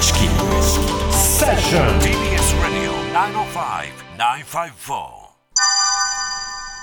[0.00, 0.80] TBS
[2.62, 2.90] Radio
[4.16, 4.72] 905-954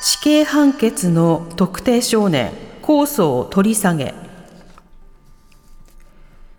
[0.04, 2.52] 死刑判決の特定少年
[2.84, 4.14] 控訴を取り下げ。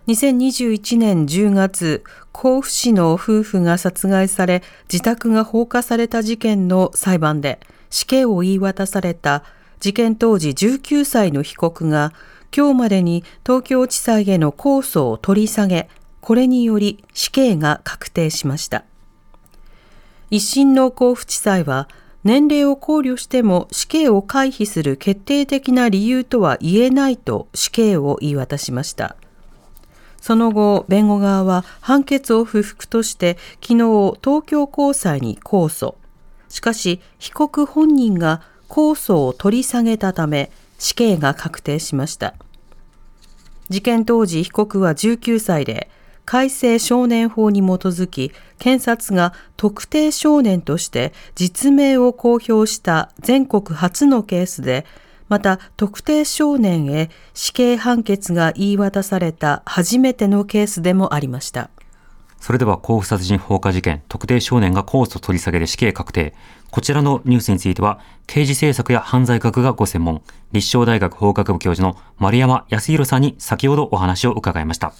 [0.07, 2.03] 2021年10月
[2.33, 9.45] 甲府市の夫婦が殺害され自宅が放火された事件の裁判で死刑を言い渡された
[9.79, 12.11] 事件当時19歳の被告が
[12.53, 15.87] 今日までに東京地裁への控訴を取り下げ
[16.29, 18.85] これにより死刑が確定しました
[20.29, 21.89] 一審の甲府地裁は
[22.23, 29.15] 年齢を考慮しても死刑を回避する決定的な理由とは言えないと死刑を言い渡しました。
[30.21, 35.95] その後、弁護側は判決を不服として昨日東京高裁に控訴。
[36.47, 42.35] しかし、被告本人が控訴を取り下げたため死刑が確定しました。
[43.69, 45.89] 事件当時被告は19歳で、
[46.29, 54.85] 改正少年法に基づき、検察が特定少年として実名を公表した全国初のケースで、
[55.27, 61.71] また特定少年へ死刑判決が言い渡された初めてのケースでもありました。
[62.39, 66.35] それでは甲府殺人放火事件、特定少年が控訴取り下げで死刑確定。
[66.69, 74.93] こちらのニュースについては、刑事政策や犯罪学がご専門、立正大学法学部教授の丸山康弘さんに先ほどお話を伺いました。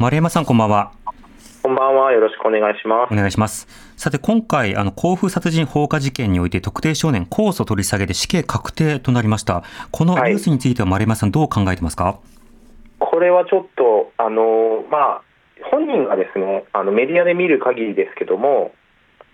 [0.00, 0.92] 丸山さんこんばんは。
[1.62, 2.10] こんばんは。
[2.12, 3.16] よろしくお願いしますお。
[3.16, 3.68] 願いします。
[3.98, 9.62] さて、今回、あの、甲府殺人放火事件において特定少年控訴取り下げで死刑確定となりました。
[9.90, 12.18] このニュースについては丸山さんどう考えてますか、
[12.98, 15.22] これはちょっと、あの、まあ、
[15.70, 18.72] 本人がですね、あのメディアで見る限りですけども、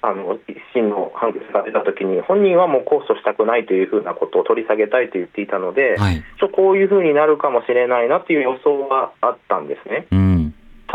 [0.03, 6.23] あの一審の判決が出たときに、本人はもう控訴したくないというふうなことを取り下げたいと言っていたので、はい。
[6.39, 10.07] ちょこういうふうになるかもしれないなという予想はあったんですね。
[10.11, 10.36] うん。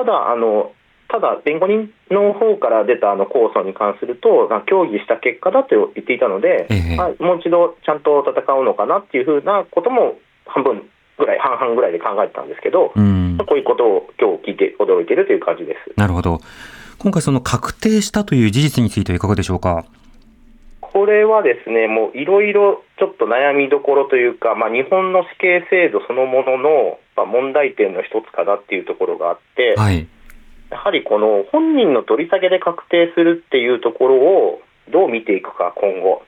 [0.05, 0.71] ただ、あの
[1.09, 13.37] ただ弁護人の方から出たあの控訴に関すると、まあ協議した結果だと言っていたので、ええまあもう一度ちゃんと戦うのかなっていうふうなことも半分ぐらい、半々ぐらいで考えてたんですけど、うん。
[13.45, 15.99] こういうことを今日聞いて驚いているという感じです。
[15.99, 16.39] なるほど。
[16.97, 19.85] 今回その確定したという事実についてはいかがでしょうか？
[20.79, 30.07] これはですね、もういろいろちょっと悩みどころというか、まあ、日本の死刑制度そのものの、まあ、問題点の一つかなっていうところがあって、はい。
[30.71, 34.61] やはりこの本人の取り下げで確定するっていうところを
[34.91, 36.23] どう見ていくか、今後。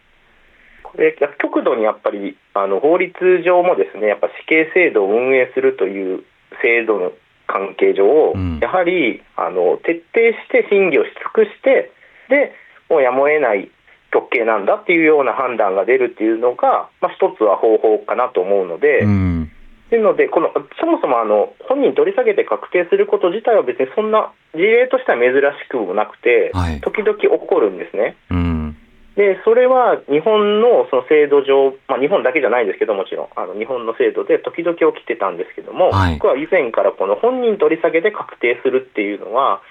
[0.84, 6.24] これ、極度にやっぱりあの法律上もですね、やっぱ死刑制度を運営するという
[6.62, 7.12] 制度の
[7.48, 11.92] 関係上、うんやはりあの徹底して審議をし尽くして、
[12.30, 12.54] で
[12.90, 13.72] もうやむを得ない
[14.12, 19.00] 極刑なんだっていうような判断が出るっていうのが、まあ、一つは方法かなと思うので。
[19.00, 19.52] うん。
[19.94, 20.50] というので、この
[20.82, 28.18] そもそもあの本人取り下げて確定すること自体は別にそんな事例としては珍しくもなくて、はい時々起こるんですね。
[28.32, 28.76] うん。
[29.14, 39.62] で、それは日本のその制度上、まあ、日本だけじゃないですけど、もちろん、あの日本の制度で時々起きてたんですけども、はい僕は以前からこの本人取り下げで確定するっていうのは、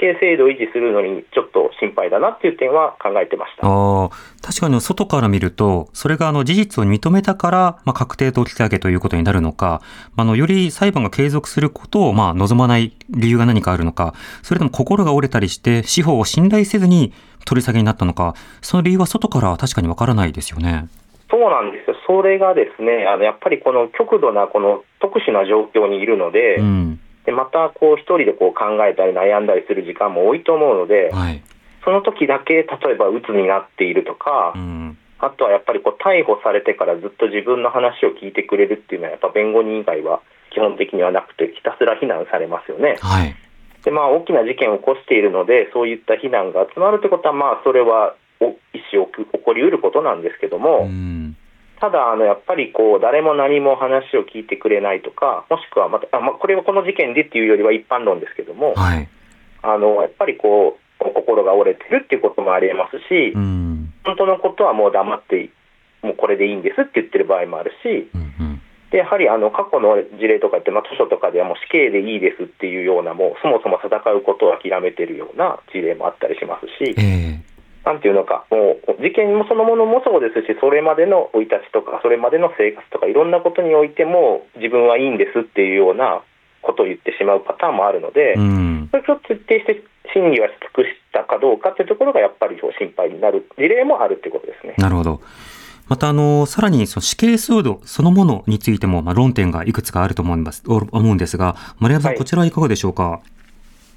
[0.00, 3.66] 死刑制度を維持するのにちょっと心配だなっていう点は考えてました。
[3.66, 4.08] ああ、
[4.42, 9.82] 確かに外から見ると、それがあの事実を認めたから、まあ、確定取り下げということになるのか、
[10.16, 17.12] あの、より裁判が継続することを、まあ、望まない理由が何かあるのか、それとも心が折れたりして、司法を信頼せずに
[17.44, 20.88] 取り下げになったのか、その理由は外からは確かにわからないですよね。
[21.30, 21.96] そうなんですよ。
[22.06, 27.00] それがですね、あのやっぱりこの極度なこの特殊な状況にいるので、うん。
[27.30, 31.40] でまたこう一人でこう考えたり悩んだりする時間も多いと思うので、はい。
[31.84, 34.98] その時だけ例えば鬱になっているとか、うん。
[35.20, 42.98] あとはやっぱりこう逮捕されてからずっと自分の話を聞いてくれるっていうのはやっぱ弁護人以外は基本的にはなくてひたすら非難されますよね。
[43.00, 43.36] はい。
[43.84, 51.36] でまあ大きな事件を起こしているのでそういった非難が集まるってことはまあそれはお一生起こりうることなんですけども、うん。
[51.80, 59.08] ただあのやっぱりこう誰も何も話を聞いてくれないとかもしくはまたあ、まあ、これはこの事件でっていうよりは一般論ですけども、はい。
[59.62, 63.92] あのやっぱりこう心が折れてるっていうこともありえますし、うん。
[64.04, 65.50] 本当のことはもう黙って
[66.02, 68.20] もうこれでいいんですって言ってる場合もあるしうん。
[68.20, 68.62] うん。
[68.90, 76.92] でやはりあの過去の事例とかって、まあ、図書とかではもう死刑でいいですっていうようなもうそもそも戦うことを諦めてるような事例もあったりしますし。
[76.98, 77.49] ええ
[77.90, 86.22] なんていうのか、もう事件もそのものもそうですし、それまでの生い立ちとか、それまでの生活とか、いろんなことにおいても、自分はいいんですっていうような
[86.62, 88.88] ことを言ってしまうパターンもあるので、うん。
[88.92, 89.82] それを徹底して
[90.14, 94.74] 審議はし尽くしたかどうかっていうところが、やっぱり心配になる事例もあるってことですね。
[94.78, 95.20] なるほど。
[95.88, 103.20] また、あの、さらにその死刑制度そのものについても、まあ、論点がいくつかあると思います、思うんですが、丸山さん、はいこちらはいかがでしょうか？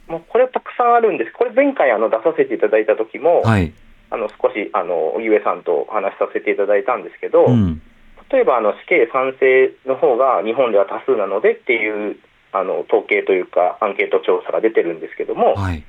[0.07, 3.71] もうこれはたくさんあるんです、これ、前回あの出させていただいた時も、はい。
[4.13, 7.81] あの少しあのゆえさんとお話しさせていただいたんですけど、うん。
[8.29, 12.17] 例えばあの死刑賛成の方が日本では多数なのでっていう
[12.53, 15.83] あの統計というか、アンケート調査が出てるんですけども、はい。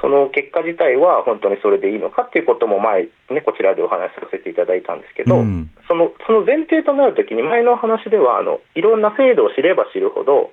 [0.00, 10.50] その結果自体は本当にそれでいいのかっていうことも前、ね、こちらでお話しさせていただいたんですけど、うんそのその前提となるときに、前のお話ではあの、いろんな制度を知れば知るほど、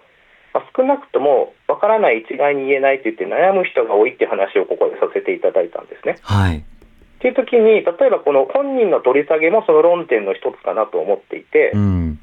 [0.54, 6.18] まあ少なくとも分からない、一概に言えないと言って悩む人が多いっていう話をここでさせていただいたんですね。
[6.22, 6.64] はい。
[7.24, 12.20] っていう時に、例えばこの本人の取り下げもその論点の一つかなと思っていて、うん。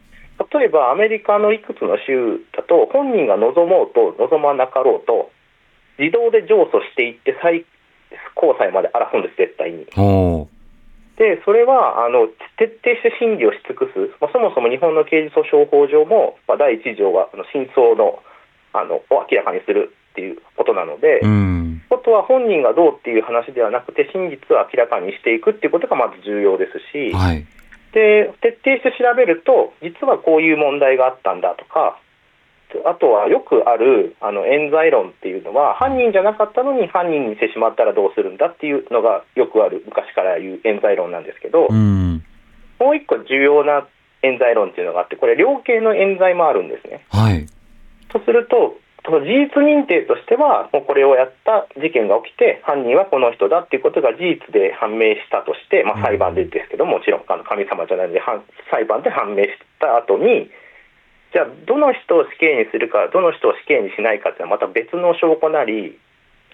[0.53, 5.33] 例えばアメリカのいくつの州だと、本人が望もうと望まなかろうと、
[5.99, 7.65] 自動で上訴していって最
[8.35, 9.87] 高裁まで争うんです、絶対に。
[11.17, 12.29] で、それはあの
[12.61, 18.21] 徹底して審理をし尽くす、まあ、そもそも日本の刑事訴訟法上も、まあ、第一条はあの真相の
[18.73, 21.60] あのを明らかにするっていうことなので、うん。
[22.11, 27.47] ことは本人がどうっていう話ではなくて、真実を明らかにしていくっていうことがまず重要ですし、はい。
[27.93, 31.99] で徹底して調べると、実はこういう問題があったんだとか、
[32.87, 42.23] あとはよくあるあの冤罪論っていうのは、犯人じゃなかったのに犯人にしてしまったらどうするんだっていうのがよくある、昔から言う冤罪論なんですけど、うん。
[42.79, 43.87] もう一個重要な
[44.23, 47.05] 冤罪論っていうのがあって、これ、量刑の冤罪もあるんですね。
[47.11, 47.47] はい。
[48.09, 58.21] とすると、その事実認定としては、もうこれをやった事件が起きて、犯人はこの人だっていうことが事実で判明したとして、まあ、裁判でですけども、もちろんあの神様じゃないので、
[58.71, 59.51] 裁判で判明し
[59.81, 60.51] た後に、
[61.33, 65.99] じゃあ、どの人を死刑にするか、どの人を死刑にしないかっていうのは、また別の証拠なり、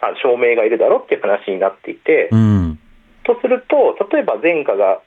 [0.01, 2.79] あ証明がいるだろうっていう話になっていて、うん。
[3.25, 5.01] とすると、例えば前科が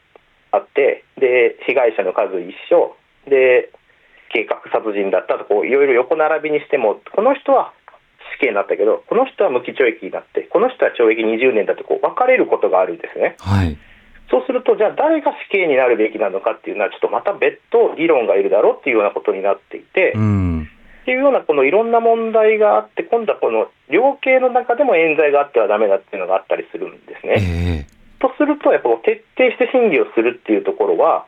[0.51, 2.97] あって、で被害者の数一緒、
[3.27, 3.69] で
[4.29, 7.73] 計画殺人だったとこういろいろ横並びにしても、この人は
[8.37, 13.35] 死刑になったけど、この人は無期懲役になって、この人は懲役20年だとこう分かれることがあるんですね。
[13.39, 13.77] はい。
[14.29, 20.69] そうすると、じゃあ誰が死刑になるべきなのかっていうのは、ちょっとまた別途議論がいるだろうっていうようなことになっていて、うん。
[21.01, 27.35] っていうようなこのいろんな問題があって、今度はこの量刑の中でも冤罪があってはダメだっていうのがあったりするんですね。
[27.39, 31.25] ええとすると、やっぱ徹底して審理をするっていうところは、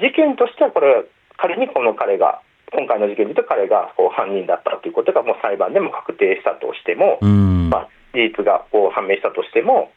[0.00, 1.04] 事件としてはこれは
[1.36, 2.40] 仮にこの彼が、
[2.72, 7.70] 今回の事件で言うと彼がこう犯人だったということがもう裁判でも確定したとしても、うん。
[7.70, 9.92] まあ、事実がこう判明したとしても、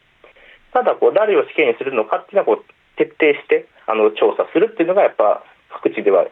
[0.72, 2.64] ただこう誰を死刑にするのかっていうのはこう
[2.96, 5.42] 徹底してあの調査するっていうのがやっぱ
[5.82, 6.24] 各地では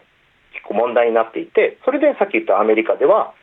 [0.52, 3.34] 結構問題になっていて、それでさっき言ったアメリカでは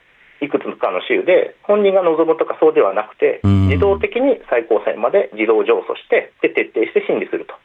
[0.42, 7.56] いくつかの州で本人が望むとかそうではなくて、うん自動的に最高裁まで自動上訴してで徹底して審理すると。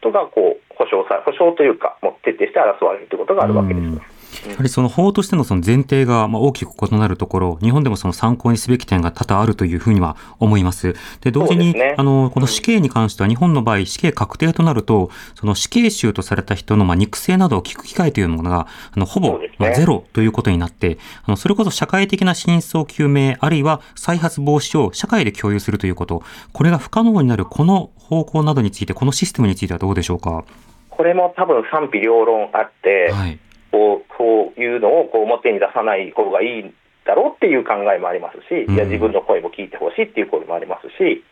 [0.00, 4.17] ことがこう保障さ保障というかもう徹底して争われるということがあるわけです。
[4.46, 10.94] うんやはりその法としてのその前提がまあ大きく異なるところ、日本でもその参考にすべき点が多々あるというふうには思います。
[11.20, 30.44] で、同時に、ねあの、この死刑に関しては日本の場合、死刑確定となると、その死刑囚とされた人のまあ肉声などを聞く機会というものが、あの、ほぼまあゼロということになって、あの、それこそ社会的な真相究明、あるいは再発防止を社会で共有するということ、これが不可能になるこの方向などについて、このシステムについてはどうでしょうか？
[30.90, 33.38] これも多分賛否両論あって、はい。
[33.70, 41.24] こうこういうのをこう表に出さない方がいいだろうっていう考えもありますし、うんいや自分の声も聞いてほしいっていう声もありますし、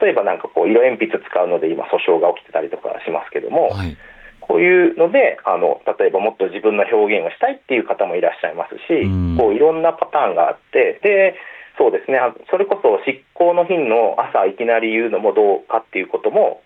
[0.00, 3.96] 例えばなんかこう色鉛筆使うので今訴訟が起きてたりとかしますけども、はい。
[4.40, 11.36] こういうのであの例えばもっと自分の表現をしたいっていう方もいらっしゃいますし、うんこういろんなパターンがあってで
[11.76, 16.62] そうですねあそれこそ執行の日の朝いきなり言うのもどうかっていうことも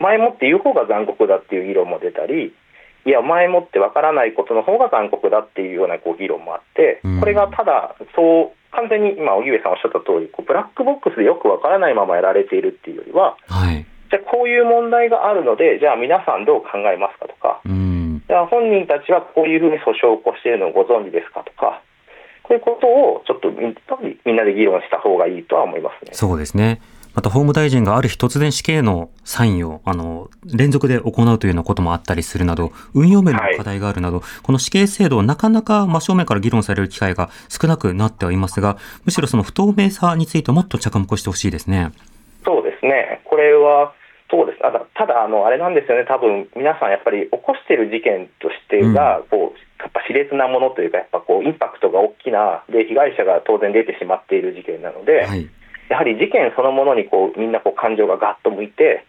[0.00, 2.54] 前もって言う方が残酷だっていう議論も出たり
[3.06, 13.86] いや前もってわからないことの方が残酷だっていうようなこう議論もあってうんこれがただそう完全に今荻上さんおっしゃった通りこうブラックボックスでよくわからないままやられているっていうよりははい。
[14.10, 18.22] じゃあこういう問題があるのでじゃあ皆さんどう考えますかとかうん。
[18.28, 21.82] じゃあ本人たちはこういうふうに訴訟を起こしているのをご存知ですかとか、
[22.44, 23.74] こういうことをちょっとみ
[24.24, 26.12] みんなで議論した方がいいとは思いますね。
[26.14, 26.80] そうですね。
[27.14, 41.90] また法務大臣がある日突然死刑のサインを、あの、連続で行うというようなこともあったりするなど、運用面の課題があるなど、この死刑制度をなかなか真正面から議論される機会が少なくなってはいますが、むしろその不透明さについてもっと着目してほしいですね。
[42.44, 43.20] そうですね。
[43.24, 43.92] これは、
[44.30, 44.60] そうです。
[44.60, 46.04] ただ、ただあの、あれなんですよね。
[46.06, 55.48] 多分、皆さんやっぱり起こしている事件としてが、こう、やっぱ熾烈なものというか、やっぱこう、インパクトが大きな、で、被害者が当然出てしまっている事件なので、はい。
[55.90, 59.04] やはり事件そのものにこうみんなこう感情がガッと向いて、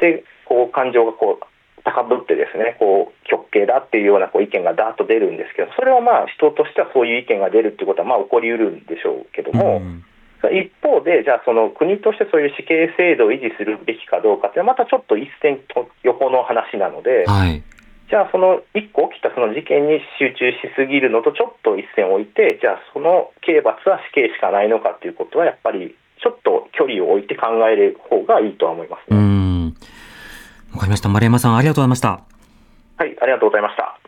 [0.00, 10.04] でこう感情がこう高ぶってですねこう極刑だっていうようなこう意見がダーッと出るんですけどそれはまあ人としてはそういう意見が出るっていうことはまあ起こりうるんでしょうけども、うん
[10.48, 17.62] 一方で、じゃあ、その国としてそういう死刑制度を維持するべきかどうかっていうのは、またちょっと一線と横の話なので、はい。
[18.08, 29.20] じゃあ、その一個起きたその事件に集中しすぎるのとちょっと一線を置いて、じゃあ、その刑罰は死刑しかないのかっていうことは、やっぱりちょっと距離を置いて考える方がいいとは思いますうね。
[29.20, 29.66] ん。
[30.72, 31.08] わかりました。
[31.08, 32.08] 丸山さん、ありがとうございました。
[32.96, 33.99] はい、ありがとうございました。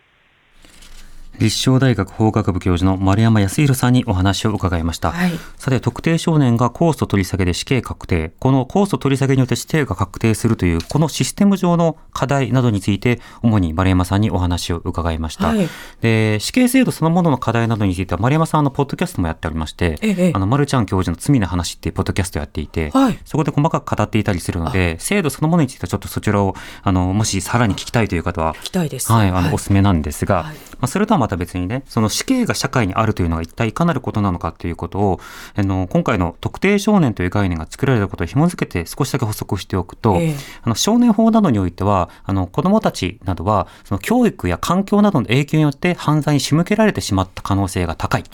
[1.42, 5.10] 立正大学法学部教授の丸山康弘さんにお話を伺いました。
[5.10, 5.32] はい。
[5.58, 8.32] さて、特定少年が控訴取り下げで死刑確定。
[8.38, 15.48] この控訴取り下げによって死刑が確定するという、このシステム上の課題などについて、主に丸山さんにお話を伺いました。
[15.48, 15.68] はい
[16.00, 29.12] で、死刑制度そのものの課題などについては、丸山さん、あの、ポッドキャストもやっておりまして、ええあの、丸ちゃん教授の罪の話っていうポッドキャストをやっていて、はいそこで細かく語っていたりするので、制度そのものについてはちょっとそちらを、あの、もしさらに聞きたいという方は、聞きたいです。
[29.12, 35.20] はい、あの、おすすめなんですが、はいまあ、それとはまた別にね、その死刑が社会にあるというのが一体いかなることなのかということを、
[35.54, 48.24] あの、今回の特定少年という概念が作られたことを紐づけて少しだけ補足しておくと、ええあの、少年法などにおいては、あの、子供たちなどは、その教育や環境などの影響によって犯罪に仕向けられてしまった可能性が高い。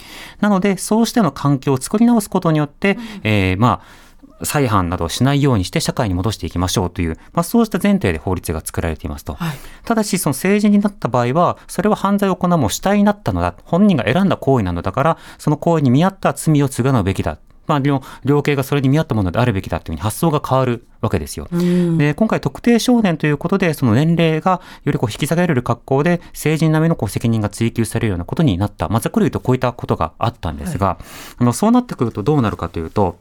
[0.41, 4.08] なので、そうしての環境を作り直すことによって、えーまあ、
[4.43, 9.35] 再犯などをしないようにして社会に戻していきましょうという、まあ、そうした前提で法律が作られていますと。
[9.35, 9.59] はい。
[9.85, 13.55] ただし、その成人になった場合は、それは犯罪を行うもう主体になったのだ。
[13.65, 17.39] 本人が選んだ行為なのだから、その行為に見合った罪を償うべきだ。
[17.69, 21.47] まあ、量量刑がそれに見合ったものであるべきだというふうに発想が変わるわけですよ。
[21.53, 21.99] うん。
[21.99, 28.89] で、今回特定少年ということで、その年齢がよりこう引き下げられる格好で、成人並みのこう責任が追及されるようなことになった。
[28.89, 30.99] まあ、ざっくり言うとこういったことがあったんですが、
[31.37, 33.17] あの、そうなってくるとどうなるかというと、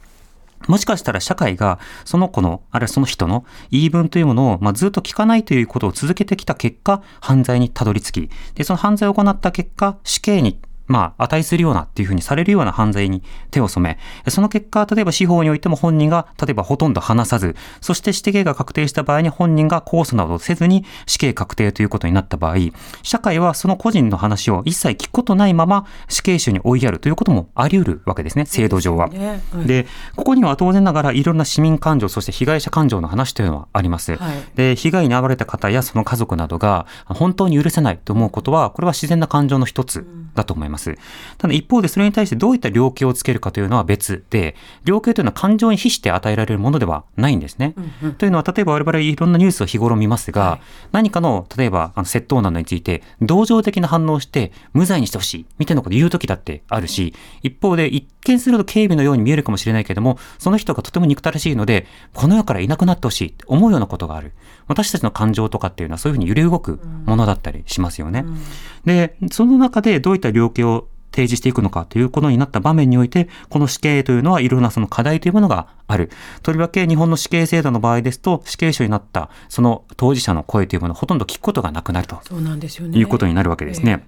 [0.67, 22.57] もしかしたら社会がその子の、あるいはその人の言い分というものを、まあ、ずっと聞かないということを続けてきた結果、犯罪にたどり着き、で、その犯罪を行った結果、死刑にまあ、値するようなっていうふうにされるような犯罪に手を染め、その結果、例えば司法においても本人が、例えばほとんど話さず、そして死刑が確定した場合に本人が控訴などをせずに死刑確定ということになった場合、
[23.03, 29.07] 社会はその個人の話を一切聞くことないまま死刑囚に追いやるということもあり得るわけですね、制度上は。
[29.07, 34.15] ねはいで、ここには当然ながらいろんな市民感情、そして被害者感情の話というのはあります。
[34.15, 40.76] はいで、被害に遭われた方やその家族などが本当に許せないと思うことは、これは自然な感情の一つだと思います。
[41.37, 47.75] ただ一方でそれに対してどういった量刑をつけるかというのは別で、量刑というのは感情に比して与えられるものではないんですね。
[48.17, 50.59] というのは、例えば我々いろんなニュースを日頃見ますが、はい
[50.91, 64.33] 何かの、例えばあの窃盗などについて、同情的な反応をして無罪にしてほしい、みたいなことを言う時だってあるし、一方で一見すると警備のように見えるかもしれないけども、その人がとても憎たらしいので、この世からいなくなってほしいって思うようなことがある。
[64.67, 68.25] 私たちの感情とかっていうのはそういうふうに揺れ動くものだったりしますよね。
[68.85, 76.11] で、その中でどういった量刑を提示していくのかということになった場面において、この死刑というのはいろんなその課題というものがある。
[76.43, 82.99] とりわけ日本の死刑制度の場合ですと、死刑囚になったその当事者の声というものをほとんど聞くことがなくなるとそうなんですよね。
[82.99, 84.05] いうことになるわけですね。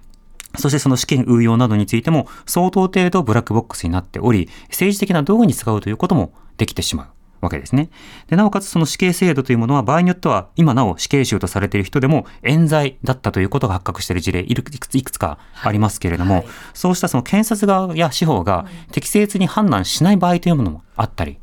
[0.56, 7.06] そしてその試験運用などについても相当程度ブラックボックスになっており、政治的な道具に使うということもできてしまう。
[7.40, 7.90] わけですね。
[8.28, 16.46] で、なおかつその死刑制度というものは場合によっては今なお死刑囚とされている人でも冤罪だったということが発覚している事例いくついくつかありますけれども、はい。
[16.74, 21.40] そうしたその検察側や司法が適切に判断しない場合というものもあったりはい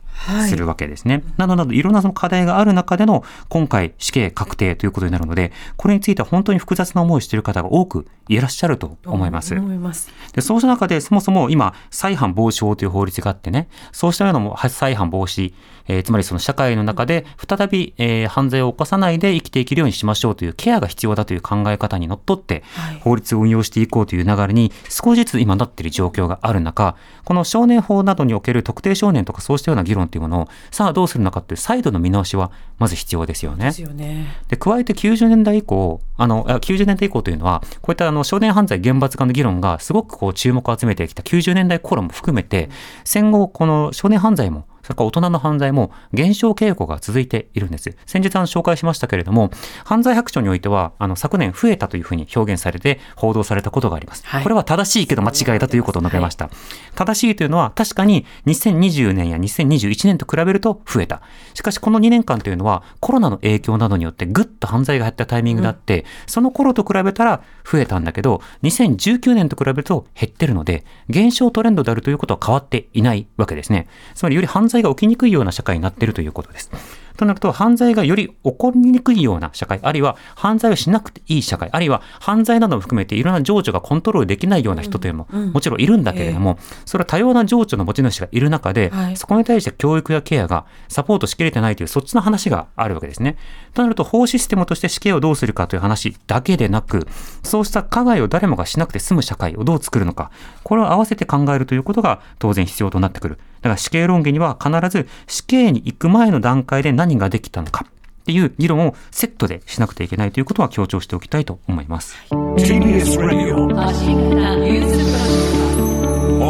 [0.48, 1.24] するわけですね。
[1.38, 9.56] などなどいろんなその課題がある中での今回死刑確定ということになるので、これについては本当に複雑な思いをしている方が多くいらっしゃると思います。
[9.56, 10.12] 思います。
[10.34, 15.54] で、そうした中で、そもそも今、再犯防止法という法律があってね、そうしたようなもは再犯防止、
[15.88, 33.72] えーつまりその社会の中で再び、えー犯罪を犯さないで生きていけるようにしましょうというケアが必要だという考え方にのっとってはい、法律を運用していこうという流れに少しずつ今なっている状況がある中、この少年法などにおける特定少年とかそうしたような議論というものを、さあどうするのかという再度の見直しはまず必要ですよねで。
[33.94, 34.28] ね。
[34.48, 42.70] で、加えて90年代以降、あの、あ90年代以降というのは、こういったあの少年犯罪厳罰化の議論がすごくこう注目を集めてきた90年代頃も含めて、
[43.04, 47.94] 戦後、この少年犯罪も、それから大人の犯罪も減少傾向が続いているんです。
[48.06, 49.52] 先日あの紹介しましたけれども、
[49.84, 54.26] 犯罪白書においては、あの昨年増えたというふうに表現されて報道されたことがあります。
[54.26, 56.50] はいこれは正しいけど間違いだということを述べました。
[56.96, 61.22] 正しいというのは確かに2020年や2021年と比べると増えた。
[61.54, 73.88] しかしこの2年間というのはコロナの影響などによってぐっと犯罪が減ったタイミングだって、その頃と比べたら増えたんだけど、2019年と比べると減ってるので、減少トレンドであるということは変わっていないわけですね。
[74.16, 76.72] つまりより犯罪が起きにくいような社会になっているということです。
[77.18, 93.36] となると、犯罪がより起こりにくいような社会、あるいは犯罪をしなくていい社会、あるいは犯罪なども含めていろんな情緒がコントロールできないような人というのも、もちろんいるんだけれども、それは多様な情緒の持ち主がいる中で、はいそこに対して教育やケアがサポートしきれてないという、そっちの話があるわけですね。
[93.74, 97.08] となると、法システムとして死刑をどうするかという話だけでなく、
[97.42, 100.30] そうした加害を誰もがしなくて済む社会をどう作るのか、
[100.64, 103.40] これを合わせて考えるということが当然必要となってくる。
[103.62, 112.16] だから死刑論議には必ず死刑に行く前の段階で何ができたのかっていう議論をセットでしなくてはいけないということは強調しておきたいと思います。
[112.30, 113.68] TBS Radio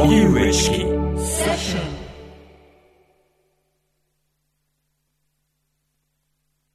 [0.08, 1.87] 上チキ